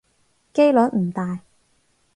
[0.51, 1.41] 機率唔大